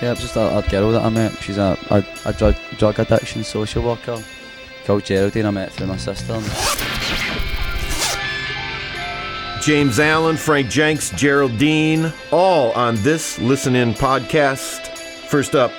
[0.00, 1.32] Yeah, it was just a, a girl that I met.
[1.40, 4.22] She's a, a, a drug, drug addiction social worker
[4.84, 5.46] called Geraldine.
[5.46, 6.40] I met through my sister.
[9.62, 14.88] James Allan, Frank Jenks, Geraldine, all on this Listen In podcast.
[15.28, 15.70] First up,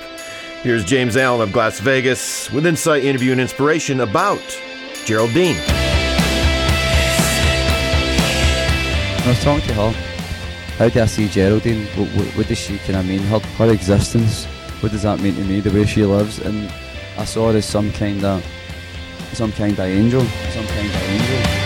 [0.62, 4.40] here's James Allan of Glasvegas with insight, interview, and inspiration about
[5.04, 5.56] Geraldine.
[9.18, 10.05] I was talking to her.
[10.78, 11.86] How do I see Geraldine?
[11.96, 13.20] What, what, what does she mean?
[13.20, 14.44] Her, her existence.
[14.80, 15.60] What does that mean to me?
[15.60, 16.70] The way she lives, and
[17.16, 18.44] I saw her as some kind of,
[19.32, 21.65] some kind of angel, some kind of angel.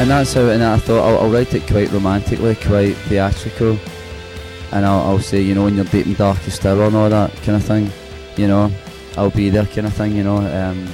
[0.00, 3.78] And that's how, and I thought I'll, I'll write it quite romantically, quite theatrical,
[4.72, 7.30] and I'll, I'll say, you know, when you're deep and darkest hour and all that
[7.42, 7.92] kind of thing,
[8.38, 8.72] you know,
[9.18, 10.88] I'll be there kind of thing, you know, um,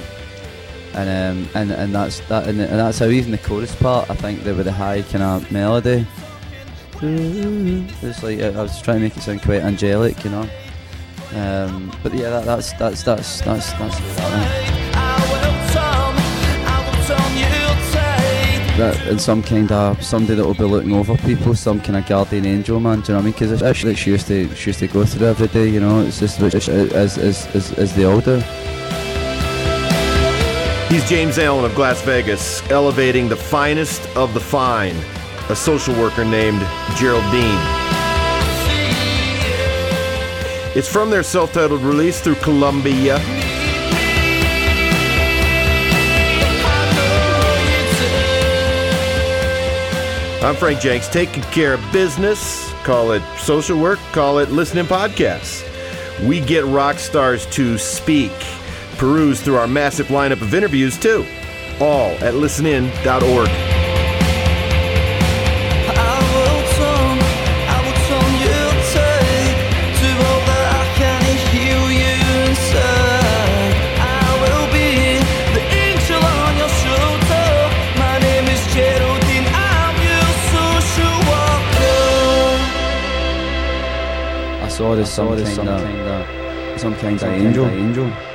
[0.93, 4.15] and um, and and that's that, and, and that's how even the chorus part, I
[4.15, 6.05] think, that with the high kind of melody,
[7.01, 10.49] it's like I was trying to make it sound quite angelic, you know.
[11.33, 14.66] Um, but yeah, that, that's that's that's that's that's that,
[18.77, 22.05] that and some kind of somebody that will be looking over people, some kind of
[22.05, 23.01] guardian angel, man.
[23.01, 23.33] Do you know what I mean?
[23.33, 25.67] Because it's that she used to go through every day.
[25.67, 28.37] You know, it's just as as as as, as they all do.
[30.89, 34.95] He's James Allan of Glasvegas, elevating the finest of the fine,
[35.49, 36.61] a social worker named
[36.95, 37.59] Geraldine.
[40.75, 43.19] It's from their self titled release through Columbia.
[50.41, 52.71] I'm Frank Jenks, taking care of business.
[52.83, 55.63] Call it social work, call it listening podcasts.
[56.27, 58.31] We get rock stars to speak,
[58.97, 61.25] peruse through our massive lineup of interviews too.
[61.81, 63.76] All at listenin.org.
[84.77, 87.65] saw this some kind of some kind of angel.
[87.65, 88.26] angel.